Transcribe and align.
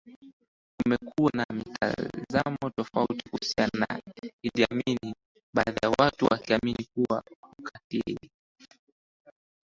Kumekuwa 0.77 1.31
na 1.37 1.45
mitazamo 1.53 2.69
tofauti 2.75 3.29
kuhusiana 3.29 3.85
na 3.89 4.01
Idi 4.41 4.63
Amin 4.63 4.97
baadhi 5.55 5.79
ya 5.83 5.89
watu 5.99 6.25
wakiamini 6.25 6.87
kuwa 6.93 7.23
ukatili 7.59 8.29